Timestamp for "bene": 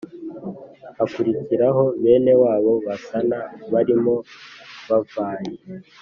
2.03-2.33